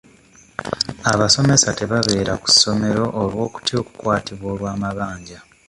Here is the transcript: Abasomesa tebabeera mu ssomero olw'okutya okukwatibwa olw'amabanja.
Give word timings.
Abasomesa 1.11 1.69
tebabeera 1.79 2.33
mu 2.39 2.47
ssomero 2.53 3.03
olw'okutya 3.21 3.75
okukwatibwa 3.81 4.47
olw'amabanja. 4.53 5.39